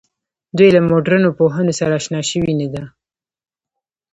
دوی 0.57 0.69
له 0.75 0.81
مډرنو 0.89 1.29
پوهنو 1.37 1.77
سره 1.79 1.93
آشنا 1.99 2.19
شوې 2.31 2.53
نه 2.59 2.67
ده. 2.73 2.83